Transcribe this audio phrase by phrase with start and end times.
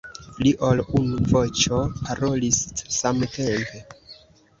[0.35, 2.61] Pli ol unu voĉo parolis
[3.01, 3.83] samtempe.